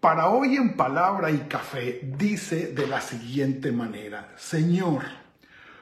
[0.00, 5.02] para hoy en palabra y café dice de la siguiente manera, Señor,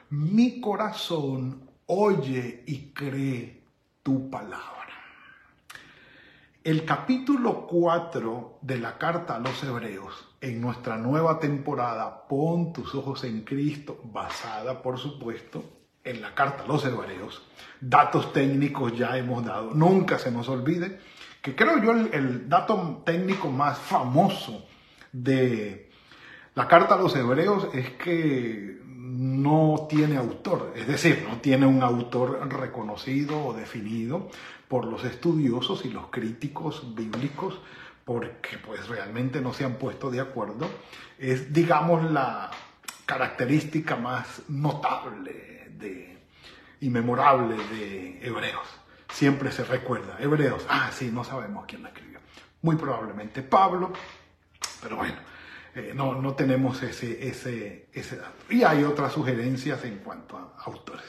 [0.09, 3.63] mi corazón oye y cree
[4.03, 4.75] tu palabra.
[6.63, 12.95] El capítulo 4 de la carta a los hebreos en nuestra nueva temporada, Pon tus
[12.95, 15.63] ojos en Cristo, basada por supuesto
[16.03, 17.43] en la carta a los hebreos.
[17.79, 20.99] Datos técnicos ya hemos dado, nunca se nos olvide
[21.53, 24.65] creo yo el, dato técnico más famoso
[25.11, 25.91] de
[26.55, 31.83] la carta a los hebreos es que no tiene autor, es decir, no tiene un
[31.83, 34.29] autor reconocido o definido
[34.67, 37.59] por los estudiosos y los críticos bíblicos,
[38.03, 40.67] porque pues realmente no se han puesto de acuerdo.
[41.19, 42.49] Es, digamos, la
[43.05, 46.17] característica más notable de,
[46.81, 48.84] y memorable de Hebreos
[49.15, 50.17] siempre se recuerda.
[50.19, 52.19] Hebreos, ah, sí, no sabemos quién la escribió.
[52.61, 53.93] Muy probablemente Pablo,
[54.81, 55.15] pero bueno,
[55.73, 58.43] eh, no, no tenemos ese, ese, ese dato.
[58.49, 61.05] Y hay otras sugerencias en cuanto a autores.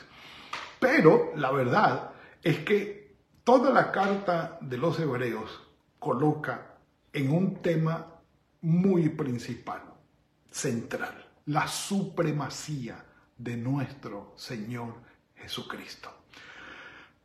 [0.78, 2.12] Pero la verdad
[2.44, 5.62] es que toda la carta de los hebreos
[5.98, 6.76] coloca
[7.12, 8.06] en un tema
[8.60, 9.82] muy principal,
[10.48, 13.04] central, la supremacía
[13.36, 14.94] de nuestro Señor
[15.34, 16.15] Jesucristo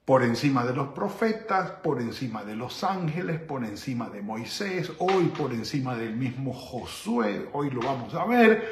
[0.06, 5.26] por encima de los profetas, por encima de los ángeles, por encima de Moisés, hoy
[5.38, 8.68] por encima del mismo Josué, hoy lo vamos a ver,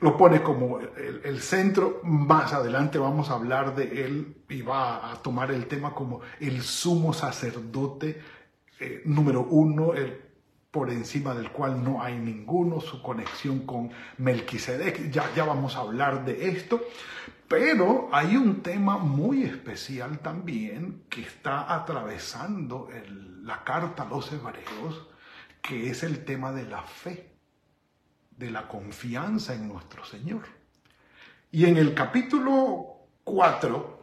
[0.00, 5.22] lo pone como el, centro, más adelante vamos a hablar de él y va a
[5.22, 8.20] tomar el tema como el sumo sacerdote
[8.78, 10.25] eh, número uno, el,
[10.76, 15.78] por encima del cual no hay ninguno, su conexión con Melquisedec, ya, ya vamos a
[15.78, 16.82] hablar de esto,
[17.48, 22.90] pero hay un tema muy especial también que está atravesando
[23.42, 25.08] la carta a los hebreos,
[25.62, 27.32] que es el tema de la fe,
[28.36, 30.42] de la confianza en nuestro Señor.
[31.50, 34.02] Y en el capítulo 4,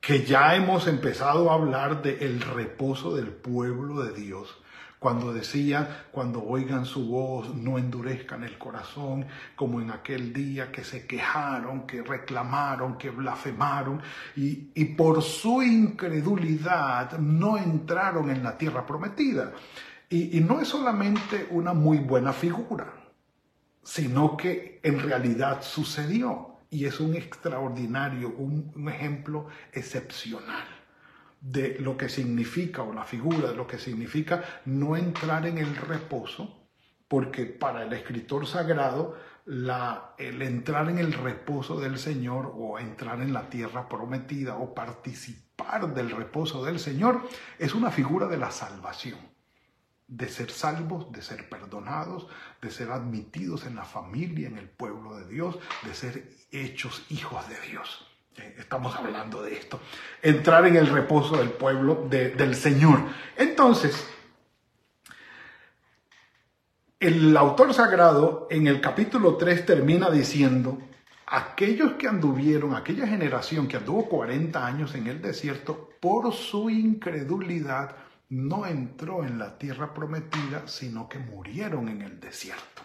[0.00, 4.62] que ya hemos empezado a hablar del reposo del pueblo de Dios,
[4.98, 10.84] cuando decía, cuando oigan su voz, no endurezcan el corazón, como en aquel día que
[10.84, 14.00] se quejaron, que reclamaron, que blasfemaron,
[14.36, 19.52] y, y por su incredulidad no entraron en la tierra prometida.
[20.08, 22.92] Y, y no es solamente una muy buena figura,
[23.82, 30.75] sino que en realidad sucedió y es un extraordinario, un, un ejemplo excepcional
[31.40, 35.76] de lo que significa, o la figura de lo que significa no entrar en el
[35.76, 36.68] reposo,
[37.08, 43.20] porque para el escritor sagrado la, el entrar en el reposo del Señor o entrar
[43.20, 47.22] en la tierra prometida o participar del reposo del Señor
[47.58, 49.18] es una figura de la salvación,
[50.08, 52.26] de ser salvos, de ser perdonados,
[52.60, 57.48] de ser admitidos en la familia, en el pueblo de Dios, de ser hechos hijos
[57.48, 58.05] de Dios.
[58.58, 59.80] Estamos hablando de esto.
[60.22, 63.00] Entrar en el reposo del pueblo del Señor.
[63.36, 64.06] Entonces,
[66.98, 70.78] el autor sagrado en el capítulo 3 termina diciendo,
[71.26, 77.96] aquellos que anduvieron, aquella generación que anduvo 40 años en el desierto, por su incredulidad
[78.28, 82.82] no entró en la tierra prometida, sino que murieron en el desierto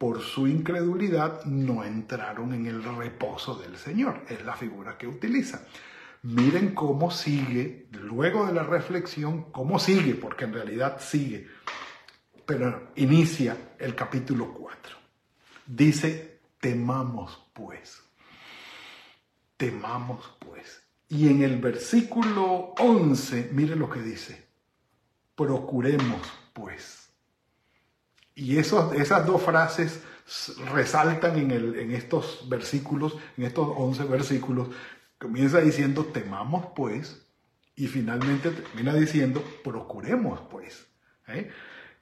[0.00, 4.24] por su incredulidad no entraron en el reposo del Señor.
[4.30, 5.66] Es la figura que utiliza.
[6.22, 11.48] Miren cómo sigue, luego de la reflexión, cómo sigue, porque en realidad sigue,
[12.46, 14.96] pero inicia el capítulo 4.
[15.66, 18.02] Dice, temamos pues,
[19.58, 20.82] temamos pues.
[21.10, 24.46] Y en el versículo 11, miren lo que dice,
[25.34, 26.39] procuremos
[28.40, 30.00] y esas dos frases
[30.72, 34.68] resaltan en, el, en estos versículos, en estos 11 versículos.
[35.18, 37.26] Comienza diciendo, temamos pues,
[37.76, 40.86] y finalmente termina diciendo, procuremos pues.
[41.28, 41.50] ¿eh?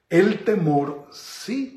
[0.09, 1.75] El temor, sí.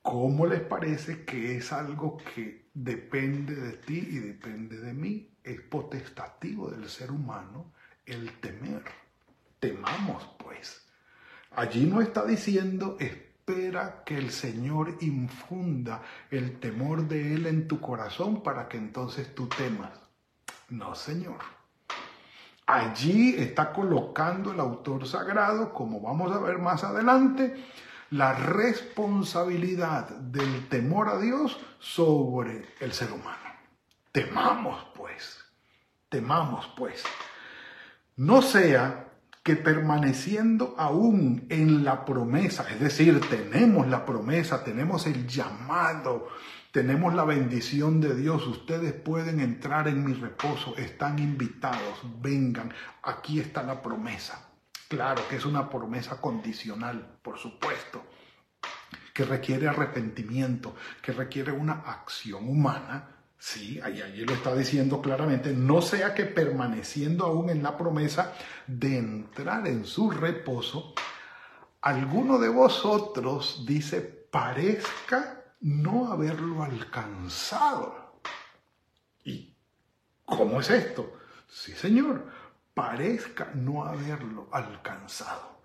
[0.00, 5.36] ¿Cómo les parece que es algo que depende de ti y depende de mí?
[5.44, 7.72] Es potestativo del ser humano
[8.06, 8.84] el temer.
[9.60, 10.82] Temamos pues.
[11.50, 12.96] Allí no está diciendo
[13.44, 16.00] espera que el Señor infunda
[16.30, 19.90] el temor de Él en tu corazón para que entonces tú temas.
[20.68, 21.38] No, Señor.
[22.66, 27.56] Allí está colocando el autor sagrado, como vamos a ver más adelante,
[28.10, 33.50] la responsabilidad del temor a Dios sobre el ser humano.
[34.12, 35.44] Temamos pues,
[36.08, 37.02] temamos pues.
[38.14, 39.11] No sea
[39.42, 46.28] que permaneciendo aún en la promesa, es decir, tenemos la promesa, tenemos el llamado,
[46.70, 52.72] tenemos la bendición de Dios, ustedes pueden entrar en mi reposo, están invitados, vengan,
[53.02, 54.48] aquí está la promesa.
[54.88, 58.04] Claro que es una promesa condicional, por supuesto,
[59.12, 63.08] que requiere arrepentimiento, que requiere una acción humana.
[63.44, 68.34] Sí, ahí, lo está diciendo claramente, no sea que permaneciendo aún en la promesa
[68.68, 70.94] de entrar en su reposo,
[71.80, 78.20] alguno de vosotros, dice, parezca no haberlo alcanzado.
[79.24, 79.52] ¿Y
[80.24, 81.12] cómo es esto?
[81.48, 82.24] Sí, Señor,
[82.74, 85.58] parezca no haberlo alcanzado.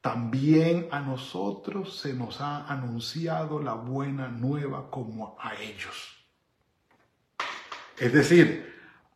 [0.00, 6.11] También a nosotros se nos ha anunciado la buena nueva como a ellos.
[7.98, 8.72] Es decir,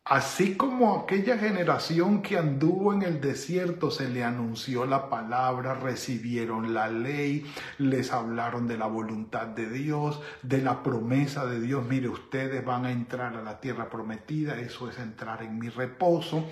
[0.09, 6.73] Así como aquella generación que anduvo en el desierto se le anunció la palabra, recibieron
[6.73, 7.45] la ley,
[7.77, 11.85] les hablaron de la voluntad de Dios, de la promesa de Dios.
[11.89, 16.45] Mire, ustedes van a entrar a la tierra prometida, eso es entrar en mi reposo.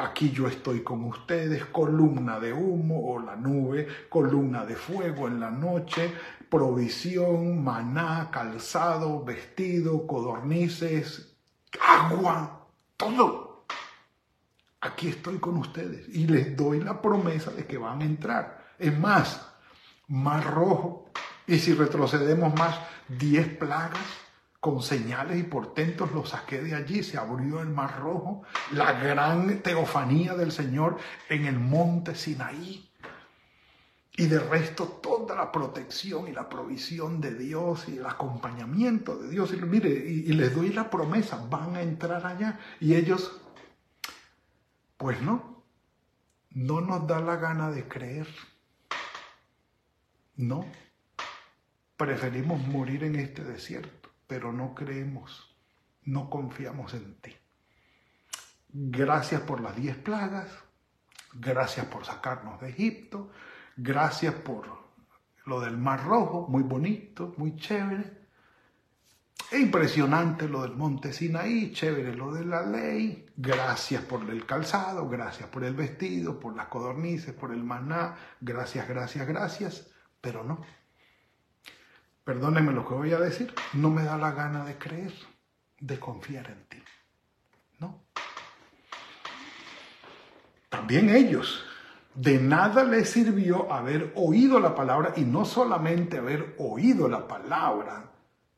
[0.00, 5.38] Aquí yo estoy con ustedes, columna de humo o la nube, columna de fuego en
[5.38, 6.10] la noche,
[6.50, 11.35] provisión, maná, calzado, vestido, codornices,
[11.80, 13.66] agua todo.
[14.80, 18.66] Aquí estoy con ustedes y les doy la promesa de que van a entrar.
[18.78, 19.46] Es más,
[20.08, 21.10] mar rojo.
[21.46, 22.78] Y si retrocedemos más,
[23.08, 24.00] diez plagas
[24.60, 27.02] con señales y portentos los saqué de allí.
[27.02, 28.42] Se abrió el mar rojo.
[28.72, 30.98] La gran teofanía del Señor
[31.28, 32.85] en el monte Sinaí.
[34.16, 39.28] Y de resto toda la protección y la provisión de Dios y el acompañamiento de
[39.28, 39.52] Dios.
[39.52, 42.58] Y mire, y, les doy la promesa, van a entrar allá.
[42.80, 43.40] Y ellos,
[44.96, 45.62] pues no,
[46.50, 48.28] no nos da la gana de creer.
[50.36, 50.64] No.
[51.96, 55.56] Preferimos morir en este desierto, pero no creemos,
[56.04, 57.34] no confiamos en ti.
[58.68, 60.50] Gracias por las diez plagas,
[61.32, 63.30] gracias por sacarnos de Egipto,
[63.76, 64.66] Gracias por
[65.44, 68.26] lo del Mar Rojo, muy bonito, muy chévere.
[69.50, 73.26] E impresionante lo del monte Sinaí, chévere lo de la ley.
[73.36, 78.16] Gracias por el calzado, gracias por el vestido, por las codornices, por el maná.
[78.40, 79.90] Gracias, gracias, gracias.
[80.20, 80.62] Pero no.
[82.24, 83.54] Perdónenme lo que voy a decir.
[83.74, 85.12] No me da la gana de creer,
[85.78, 86.82] de confiar en ti.
[87.78, 88.02] No.
[90.70, 91.64] También ellos
[92.16, 98.10] de nada les sirvió haber oído la palabra y no solamente haber oído la palabra,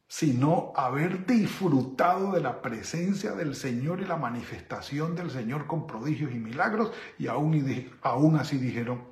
[0.06, 6.30] sino haber disfrutado de la presencia del Señor y la manifestación del Señor con prodigios
[6.32, 9.02] y milagros y aún, aún así dijeron,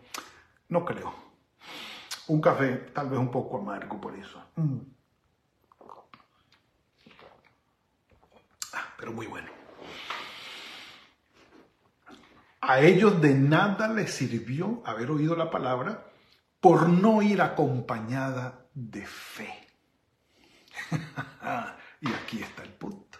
[0.68, 1.12] no creo.
[2.28, 4.42] Un café tal vez un poco amargo por eso.
[4.56, 4.78] Mm.
[8.72, 9.55] Ah, pero muy bueno.
[12.68, 16.06] A ellos de nada les sirvió haber oído la palabra
[16.60, 19.68] por no ir acompañada de fe.
[22.00, 23.18] y aquí está el punto.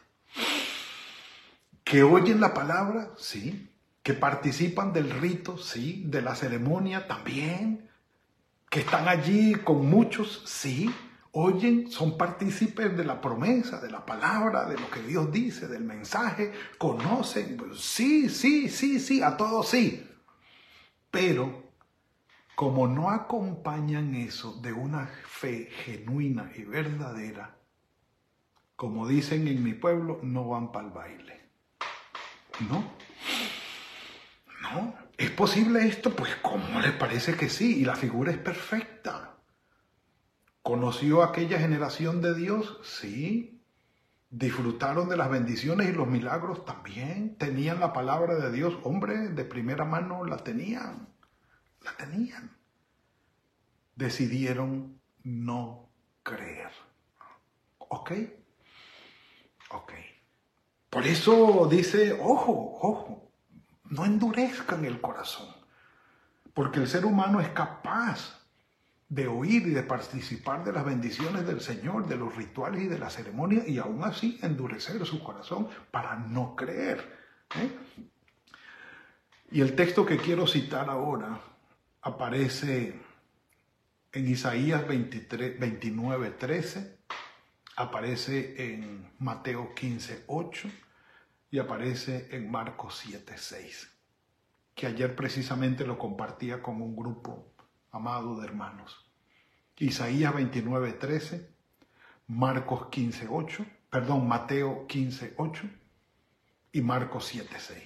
[1.84, 3.70] Que oyen la palabra, sí.
[4.02, 6.02] Que participan del rito, sí.
[6.06, 7.88] De la ceremonia también.
[8.68, 10.92] Que están allí con muchos, sí
[11.38, 15.85] oyen, son partícipes de la promesa, de la palabra, de lo que Dios dice, del
[15.85, 20.09] mensaje, conocen, pues, sí, sí, sí, sí, a todos sí.
[21.11, 21.64] Pero
[22.55, 27.59] como no acompañan eso de una fe genuina y verdadera,
[28.75, 31.40] como dicen en mi pueblo, no van para el baile.
[32.71, 32.83] ¿No?
[34.62, 34.95] ¿No?
[35.19, 36.16] ¿Es posible esto?
[36.16, 37.81] Pues ¿cómo les parece que sí?
[37.81, 39.36] Y la figura es perfecta.
[40.66, 42.80] ¿Conoció aquella generación de Dios?
[42.82, 43.62] Sí.
[44.30, 46.64] ¿Disfrutaron de las bendiciones y los milagros?
[46.64, 47.37] También.
[47.38, 48.76] ¿Tenían la palabra de Dios?
[48.82, 51.06] Hombre, de primera mano la tenían.
[51.82, 52.50] La tenían.
[53.94, 55.88] Decidieron no
[56.25, 56.73] creer.
[57.78, 58.11] ¿Ok?
[59.70, 59.92] Ok.
[60.90, 63.30] Por eso dice, ojo, ojo,
[63.85, 65.46] no endurezcan el corazón.
[66.52, 68.45] Porque el ser humano es capaz
[69.08, 72.98] de oír y de participar de las bendiciones del Señor, de los rituales y de
[72.98, 77.16] las ceremonias, y aún así endurecer su corazón para no creer.
[77.54, 77.70] ¿eh?
[79.52, 81.40] Y el texto que quiero citar ahora
[82.02, 83.00] aparece
[84.12, 86.98] en Isaías 23, 29, 13,
[87.76, 90.68] aparece en Mateo 15, 8
[91.50, 93.92] y aparece en Marcos 7, 6,
[94.75, 97.55] que ayer precisamente lo compartía con un grupo
[97.90, 99.11] amado de hermanos.
[99.78, 101.50] Isaías 29, 13,
[102.28, 105.71] Marcos 15, 8, perdón, Mateo 15, 8
[106.73, 107.83] y Marcos 7, 6.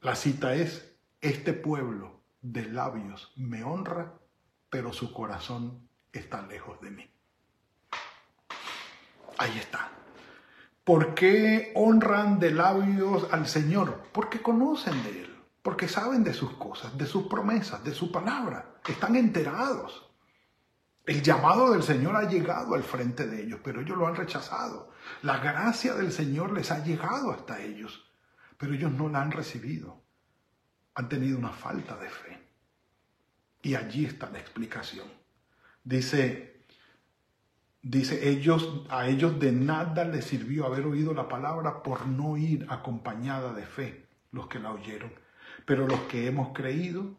[0.00, 4.14] La cita es, este pueblo de labios me honra,
[4.68, 7.10] pero su corazón está lejos de mí.
[9.38, 9.90] Ahí está.
[10.84, 14.02] ¿Por qué honran de labios al Señor?
[14.12, 15.35] Porque conocen de Él
[15.66, 20.08] porque saben de sus cosas, de sus promesas, de su palabra, están enterados.
[21.04, 24.92] El llamado del Señor ha llegado al frente de ellos, pero ellos lo han rechazado.
[25.22, 28.08] La gracia del Señor les ha llegado hasta ellos,
[28.56, 30.04] pero ellos no la han recibido.
[30.94, 32.38] Han tenido una falta de fe.
[33.62, 35.08] Y allí está la explicación.
[35.82, 36.64] Dice,
[37.82, 42.68] dice ellos, a ellos de nada les sirvió haber oído la palabra por no ir
[42.70, 45.25] acompañada de fe los que la oyeron.
[45.66, 47.18] Pero los que hemos creído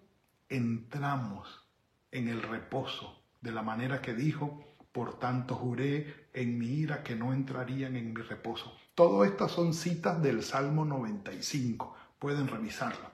[0.50, 1.68] entramos
[2.12, 4.64] en el reposo de la manera que dijo,
[4.94, 8.74] por tanto juré en mi ira que no entrarían en mi reposo.
[8.96, 13.12] Todas estas son citas del Salmo 95, pueden revisarla.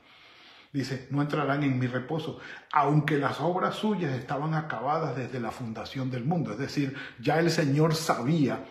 [0.72, 2.40] Dice, no entrarán en mi reposo,
[2.72, 6.52] aunque las obras suyas estaban acabadas desde la fundación del mundo.
[6.52, 8.64] Es decir, ya el Señor sabía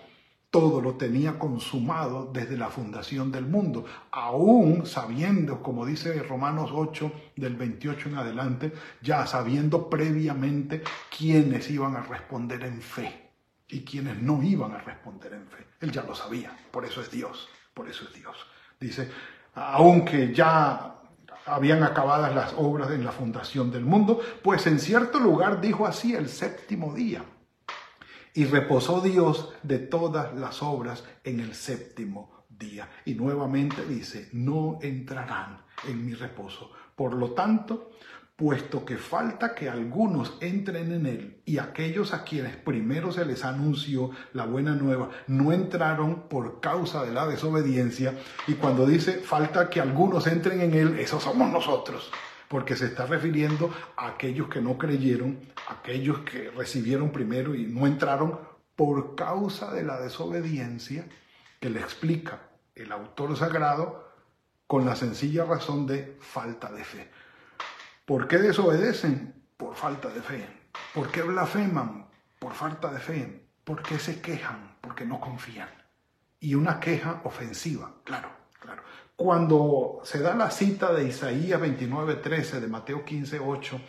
[0.52, 7.10] todo lo tenía consumado desde la fundación del mundo, aún sabiendo, como dice Romanos 8
[7.36, 10.82] del 28 en adelante, ya sabiendo previamente
[11.16, 13.30] quiénes iban a responder en fe
[13.66, 15.66] y quiénes no iban a responder en fe.
[15.80, 18.36] Él ya lo sabía, por eso es Dios, por eso es Dios.
[18.78, 19.10] Dice,
[19.54, 20.96] aunque ya
[21.46, 26.14] habían acabadas las obras en la fundación del mundo, pues en cierto lugar dijo así
[26.14, 27.24] el séptimo día
[28.34, 32.88] y reposó Dios de todas las obras en el séptimo día.
[33.04, 36.70] Y nuevamente dice, no entrarán en mi reposo.
[36.96, 37.90] Por lo tanto,
[38.36, 43.44] puesto que falta que algunos entren en él y aquellos a quienes primero se les
[43.44, 49.68] anunció la buena nueva no entraron por causa de la desobediencia y cuando dice falta
[49.68, 52.10] que algunos entren en él, esos somos nosotros
[52.52, 55.40] porque se está refiriendo a aquellos que no creyeron,
[55.70, 58.38] aquellos que recibieron primero y no entraron
[58.76, 61.08] por causa de la desobediencia
[61.60, 64.06] que le explica el autor sagrado
[64.66, 67.10] con la sencilla razón de falta de fe.
[68.04, 69.34] ¿Por qué desobedecen?
[69.56, 70.46] Por falta de fe.
[70.92, 72.06] ¿Por qué blasfeman?
[72.38, 73.46] Por falta de fe.
[73.64, 74.76] ¿Por qué se quejan?
[74.82, 75.70] Porque no confían.
[76.38, 78.41] Y una queja ofensiva, claro
[79.16, 83.80] cuando se da la cita de Isaías 29:13, de Mateo 15:8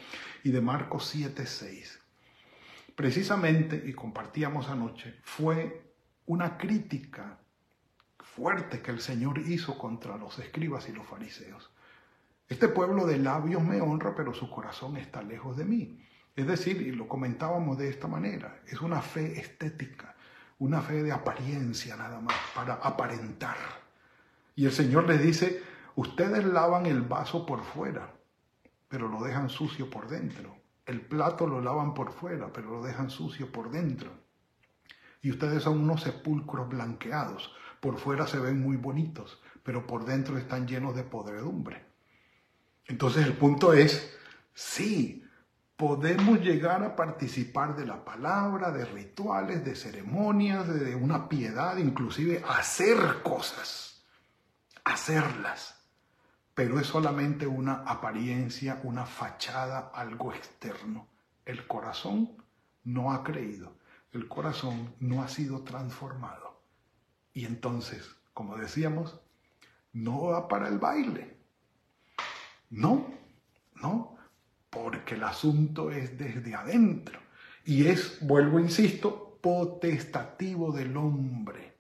[0.44, 2.00] y de Marcos 7:6,
[2.96, 5.94] precisamente, y compartíamos anoche, fue
[6.26, 7.40] una crítica
[8.20, 11.72] fuerte que el Señor hizo contra los escribas y los fariseos.
[12.48, 16.00] Este pueblo de labios me honra, pero su corazón está lejos de mí.
[16.36, 20.16] Es decir, y lo comentábamos de esta manera, es una fe estética,
[20.58, 23.83] una fe de apariencia nada más, para aparentar
[24.56, 25.64] y el Señor les dice,
[25.96, 28.14] ustedes lavan el vaso por fuera,
[28.88, 30.56] pero lo dejan sucio por dentro.
[30.86, 34.12] El plato lo lavan por fuera, pero lo dejan sucio por dentro.
[35.22, 37.54] Y ustedes son unos sepulcros blanqueados.
[37.80, 41.86] Por fuera se ven muy bonitos, pero por dentro están llenos de podredumbre.
[42.86, 44.16] Entonces el punto es,
[44.54, 45.24] sí,
[45.78, 52.44] podemos llegar a participar de la palabra, de rituales, de ceremonias, de una piedad, inclusive
[52.48, 53.93] hacer cosas
[54.84, 55.84] hacerlas,
[56.54, 61.08] pero es solamente una apariencia, una fachada, algo externo.
[61.46, 62.38] El corazón
[62.84, 63.78] no ha creído,
[64.12, 66.62] el corazón no ha sido transformado.
[67.34, 69.20] Y entonces, como decíamos,
[69.94, 71.38] no va para el baile.
[72.70, 73.08] No,
[73.76, 74.18] no,
[74.70, 77.20] porque el asunto es desde adentro
[77.66, 81.73] y es, vuelvo, insisto, potestativo del hombre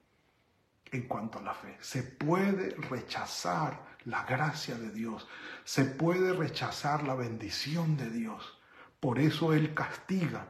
[0.93, 1.77] en cuanto a la fe.
[1.81, 5.27] Se puede rechazar la gracia de Dios,
[5.63, 8.57] se puede rechazar la bendición de Dios.
[8.99, 10.47] Por eso Él castiga.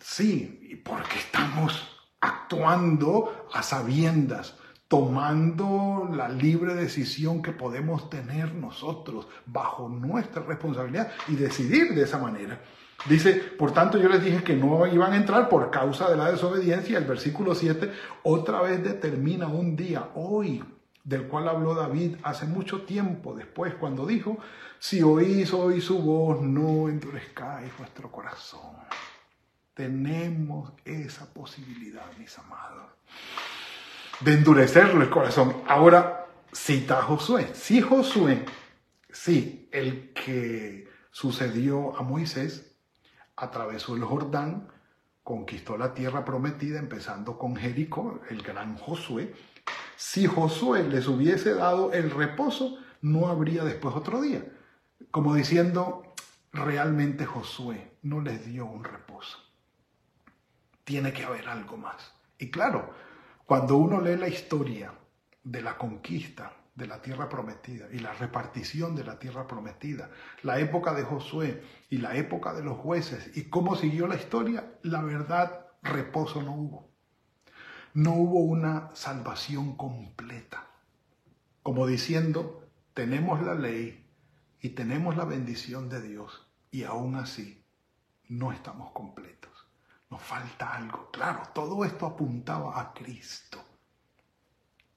[0.00, 4.56] Sí, porque estamos actuando a sabiendas,
[4.88, 12.18] tomando la libre decisión que podemos tener nosotros bajo nuestra responsabilidad y decidir de esa
[12.18, 12.58] manera.
[13.06, 16.32] Dice, por tanto yo les dije que no iban a entrar por causa de la
[16.32, 16.98] desobediencia.
[16.98, 17.92] El versículo 7
[18.24, 20.64] otra vez determina un día, hoy,
[21.04, 24.38] del cual habló David hace mucho tiempo después, cuando dijo,
[24.78, 28.76] si oís hoy su voz, no endurezcáis vuestro corazón.
[29.74, 32.90] Tenemos esa posibilidad, mis amados,
[34.20, 35.62] de endurecerle el corazón.
[35.66, 37.50] Ahora cita Josué.
[37.54, 38.44] Si Josué,
[39.10, 42.76] sí, el que sucedió a Moisés,
[43.36, 44.68] atravesó el Jordán,
[45.22, 49.34] conquistó la tierra prometida, empezando con Jericó, el gran Josué.
[49.96, 54.44] Si Josué les hubiese dado el reposo, no habría después otro día.
[55.10, 56.02] Como diciendo,
[56.52, 59.38] realmente Josué no les dio un reposo.
[60.84, 62.12] Tiene que haber algo más.
[62.38, 62.94] Y claro,
[63.48, 64.92] cuando uno lee la historia
[65.42, 70.10] de la conquista de la tierra prometida y la repartición de la tierra prometida,
[70.42, 74.74] la época de Josué y la época de los jueces y cómo siguió la historia,
[74.82, 76.90] la verdad, reposo no hubo.
[77.94, 80.66] No hubo una salvación completa.
[81.62, 84.06] Como diciendo, tenemos la ley
[84.60, 87.64] y tenemos la bendición de Dios y aún así
[88.28, 89.57] no estamos completos.
[90.10, 91.10] Nos falta algo.
[91.10, 93.62] Claro, todo esto apuntaba a Cristo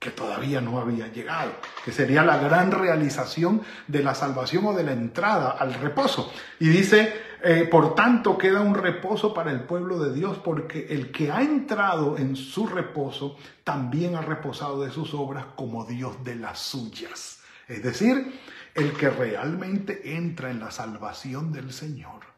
[0.02, 1.52] que todavía no había llegado,
[1.86, 6.34] que sería la gran realización de la salvación o de la entrada al reposo.
[6.60, 7.14] Y dice,
[7.44, 11.44] eh, por tanto queda un reposo para el pueblo de Dios, porque el que ha
[11.44, 17.44] entrado en su reposo también ha reposado de sus obras como Dios de las suyas.
[17.68, 18.42] Es decir,
[18.74, 22.31] el que realmente entra en la salvación del Señor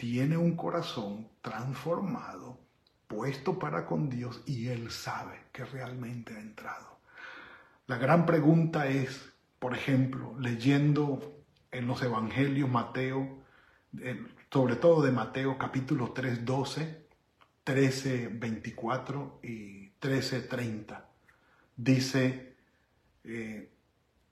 [0.00, 2.58] tiene un corazón transformado,
[3.06, 7.00] puesto para con Dios, y él sabe que realmente ha entrado.
[7.86, 13.42] La gran pregunta es, por ejemplo, leyendo en los Evangelios Mateo,
[14.50, 17.06] sobre todo de Mateo capítulo 3, 12,
[17.62, 21.10] 13, 24 y 13, 30,
[21.76, 22.56] dice,
[23.24, 23.70] eh,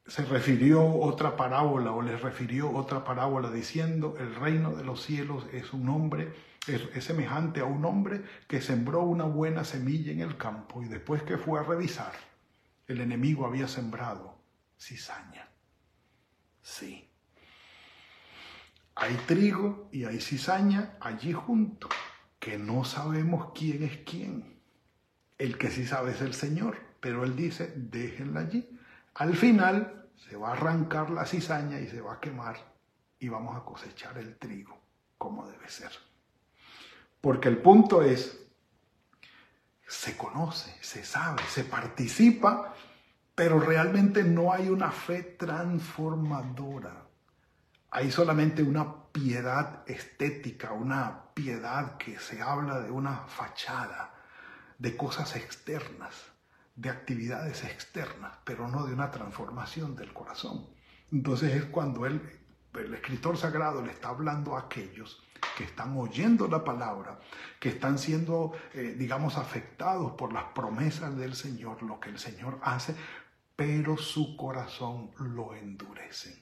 [0.09, 5.47] se refirió otra parábola o les refirió otra parábola diciendo, el reino de los cielos
[5.53, 6.33] es un hombre,
[6.67, 11.23] es, semejante a un hombre que sembró una buena semilla en el campo y después
[11.23, 12.13] que fue a revisar,
[12.87, 14.39] el enemigo había sembrado
[14.79, 15.47] cizaña.
[16.63, 17.07] Sí.
[18.95, 21.91] Hay trigo y hay cizaña allí junto,
[22.39, 24.59] que no sabemos quién es quién.
[25.37, 28.69] El que sí sabe es el Señor, pero Él dice, déjenla allí.
[29.15, 32.57] Al final se va a arrancar la cizaña y se va a quemar
[33.19, 34.79] y vamos a cosechar el trigo
[35.17, 35.91] como debe ser.
[37.21, 38.39] Porque el punto es
[39.87, 42.75] se conoce, se sabe, se participa,
[43.35, 47.07] pero realmente no hay una fe transformadora.
[47.91, 54.15] Hay solamente una piedad estética, una piedad que se habla de una fachada,
[54.77, 56.15] de cosas externas,
[56.79, 60.69] de actividades externas, pero no de una transformación del corazón.
[61.11, 62.23] Entonces es cuando él,
[62.75, 65.21] el escritor sagrado le está hablando a aquellos
[65.57, 67.19] que están oyendo la palabra,
[67.59, 72.61] que están siendo, eh, digamos, afectados por las promesas del Señor, lo que el Señor
[72.63, 72.95] hace,
[73.57, 76.41] pero su corazón lo endurecen.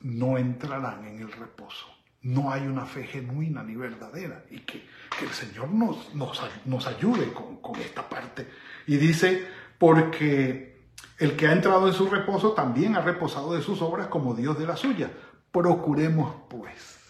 [0.00, 1.86] No entrarán en el reposo.
[2.24, 4.44] No hay una fe genuina ni verdadera.
[4.50, 4.84] Y que,
[5.22, 8.48] el Señor nos, nos, ayude con, con esta parte.
[8.86, 9.46] Y dice,
[9.78, 14.34] porque el que ha entrado en su reposo también ha reposado de sus obras como
[14.34, 15.10] Dios de la suya.
[15.52, 17.04] Procuremos pues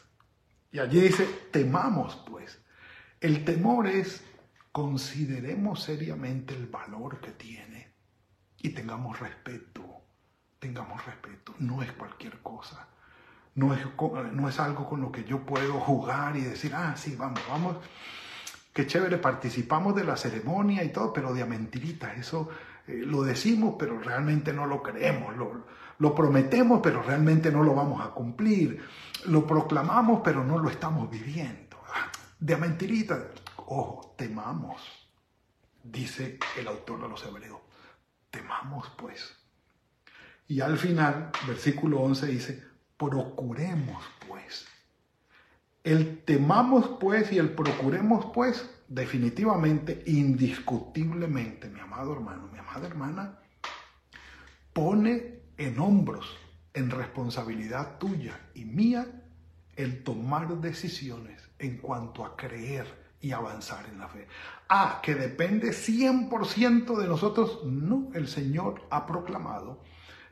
[0.75, 2.61] y allí dice, temamos pues.
[3.21, 4.25] El temor es,
[4.73, 7.95] consideremos seriamente el valor que tiene
[8.59, 10.03] y tengamos respeto,
[10.59, 11.55] tengamos respeto.
[11.61, 12.89] No es cualquier cosa.
[13.55, 13.81] No es,
[14.33, 17.77] no es algo con lo que yo puedo jugar y decir, ah, sí, vamos, vamos.
[18.73, 22.49] Qué chévere, participamos de la ceremonia y todo, pero de mentirita, eso
[22.89, 25.37] eh, lo decimos, pero realmente no lo creemos.
[25.37, 25.67] Lo,
[25.99, 28.85] lo prometemos, pero realmente no lo vamos a cumplir.
[29.27, 31.79] Lo proclamamos, pero no lo estamos viviendo.
[32.39, 35.09] De mentirita, ojo, temamos,
[35.83, 37.61] dice el autor de los Hebreos.
[38.31, 39.37] Temamos pues.
[40.49, 42.65] Y al final, versículo 11 dice,
[42.97, 44.67] procuremos pues.
[45.83, 53.39] El temamos pues y el procuremos pues, definitivamente, indiscutiblemente, mi amado hermano, mi amada hermana,
[54.73, 56.37] pone en hombros,
[56.73, 59.07] en responsabilidad tuya y mía,
[59.77, 64.27] el tomar decisiones en cuanto a creer y avanzar en la fe.
[64.69, 67.65] Ah, que depende 100% de nosotros.
[67.65, 69.83] No, el Señor ha proclamado,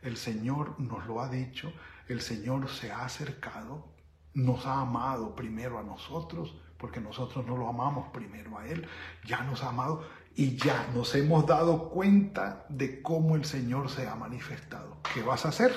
[0.03, 1.72] el Señor nos lo ha dicho,
[2.09, 3.88] el Señor se ha acercado,
[4.35, 8.87] nos ha amado primero a nosotros, porque nosotros no lo amamos primero a Él,
[9.25, 14.09] ya nos ha amado y ya nos hemos dado cuenta de cómo el Señor se
[14.09, 14.97] ha manifestado.
[15.15, 15.73] ¿Qué vas a hacer?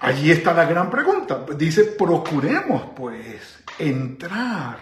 [0.00, 1.44] Allí está la gran pregunta.
[1.56, 4.78] Dice, procuremos pues entrar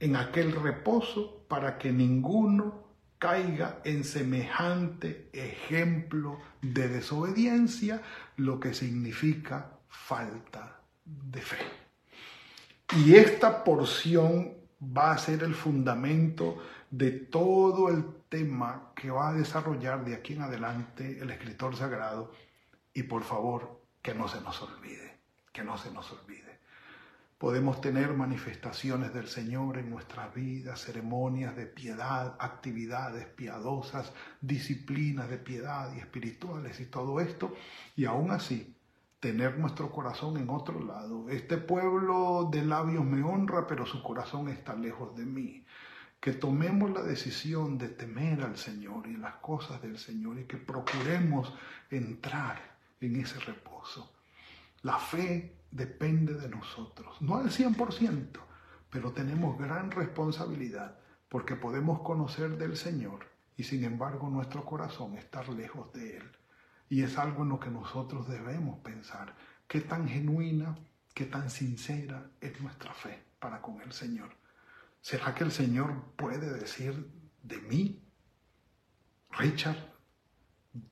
[0.00, 2.83] en aquel reposo para que ninguno
[3.24, 8.02] caiga en semejante ejemplo de desobediencia,
[8.36, 11.56] lo que significa falta de fe.
[12.98, 16.58] Y esta porción va a ser el fundamento
[16.90, 22.30] de todo el tema que va a desarrollar de aquí en adelante el escritor sagrado.
[22.92, 25.18] Y por favor, que no se nos olvide,
[25.50, 26.43] que no se nos olvide.
[27.44, 35.36] Podemos tener manifestaciones del Señor en nuestras vidas, ceremonias de piedad, actividades piadosas, disciplinas de
[35.36, 37.54] piedad y espirituales y todo esto,
[37.96, 38.74] y aún así
[39.20, 41.28] tener nuestro corazón en otro lado.
[41.28, 45.66] Este pueblo de labios me honra, pero su corazón está lejos de mí.
[46.20, 50.56] Que tomemos la decisión de temer al Señor y las cosas del Señor y que
[50.56, 51.52] procuremos
[51.90, 52.58] entrar
[53.02, 54.14] en ese reposo.
[54.80, 58.28] La fe depende de nosotros, no al 100%,
[58.90, 65.48] pero tenemos gran responsabilidad porque podemos conocer del Señor y sin embargo nuestro corazón estar
[65.48, 66.30] lejos de Él.
[66.88, 69.34] Y es algo en lo que nosotros debemos pensar.
[69.66, 70.78] Qué tan genuina,
[71.12, 74.30] qué tan sincera es nuestra fe para con el Señor.
[75.00, 77.10] ¿Será que el Señor puede decir
[77.42, 78.00] de mí,
[79.30, 79.93] Richard,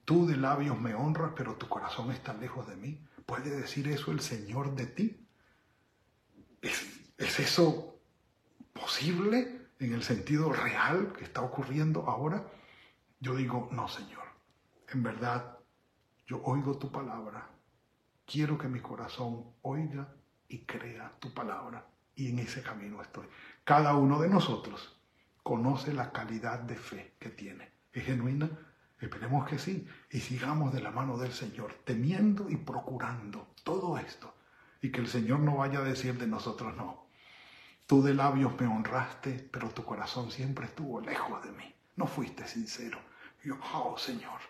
[0.04, 3.00] tú de labios me honras, pero tu corazón está lejos de mí?
[3.26, 5.26] ¿Puede decir eso el Señor de ti?
[6.60, 7.98] ¿Es, ¿Es, eso
[8.72, 12.46] posible en el sentido real que está ocurriendo ahora?
[13.20, 14.22] Yo digo, no, Señor.
[14.92, 15.58] En verdad,
[16.26, 17.48] yo oigo tu palabra,
[18.26, 20.08] quiero que mi corazón oiga
[20.48, 21.86] y crea tu palabra.
[22.14, 23.26] Y en ese camino estoy.
[23.64, 24.98] Cada uno de nosotros
[25.42, 27.70] conoce la calidad de fe que tiene.
[27.92, 28.50] ¿Es genuina?
[29.02, 29.86] Esperemos que sí.
[30.10, 34.32] Y sigamos de la mano del Señor, temiendo y procurando todo esto.
[34.80, 37.06] Y que el Señor no vaya a decir de nosotros, no.
[37.86, 41.74] Tú de labios me honraste, pero tu corazón siempre estuvo lejos de mí.
[41.96, 42.98] No fuiste sincero.
[43.44, 44.40] yo, oh Señor,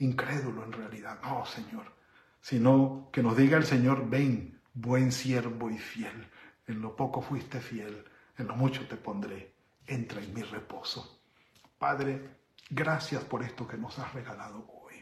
[0.00, 1.92] incrédulo en realidad, no, Señor,
[2.40, 6.28] sino que nos diga el Señor, ven, buen siervo y fiel,
[6.66, 8.04] en lo poco fuiste fiel,
[8.36, 9.54] en lo mucho te pondré,
[9.86, 11.22] entra en mi reposo.
[11.78, 12.41] Padre,
[12.72, 14.94] gracias por esto que nos has regalado hoy.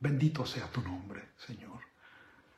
[0.00, 1.80] Bendito sea tu nombre, Señor.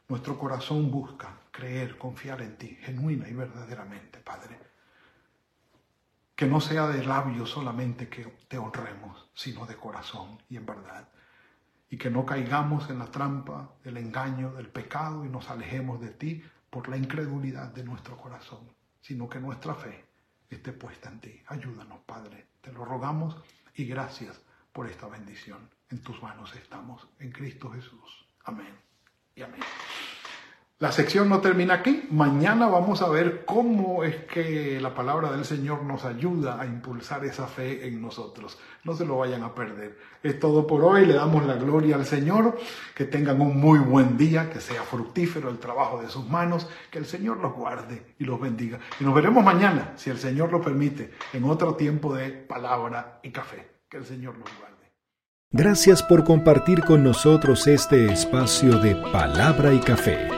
[0.09, 4.59] Nuestro corazón busca creer, confiar en ti, genuina y verdaderamente, Padre.
[6.35, 11.09] Que no sea de labios solamente que te honremos, sino de corazón y en verdad
[11.91, 16.11] y que no caigamos en la trampa del engaño, del pecado y nos alejemos de
[16.11, 18.61] ti por la incredulidad de nuestro corazón,
[19.01, 20.05] sino que nuestra fe
[20.51, 21.43] esté puesta en ti.
[21.47, 23.37] Ayúdanos, Padre, te lo rogamos
[23.79, 24.41] y gracias
[24.73, 25.71] por esta bendición.
[25.91, 28.27] En tus manos estamos, en Cristo Jesús.
[28.45, 28.75] Amén
[29.37, 29.61] y amén.
[30.81, 32.07] La sección no termina aquí.
[32.13, 37.25] Mañana vamos a ver cómo es que la palabra del Señor nos ayuda a impulsar
[37.25, 38.57] esa fe en nosotros.
[38.85, 39.99] No se lo vayan a perder.
[40.23, 41.05] Es todo por hoy.
[41.05, 42.57] Le damos la gloria al Señor.
[42.95, 46.69] Que tengan un muy buen día, que sea fructífero el trabajo de sus manos.
[46.93, 48.79] Que el Señor los guarde y los bendiga.
[49.01, 53.33] Y nos veremos mañana, si el Señor lo permite, en otro tiempo de palabra y
[53.33, 53.69] café.
[53.89, 54.93] Que el Señor los guarde.
[55.51, 60.38] Gracias por compartir con nosotros este espacio de palabra y café.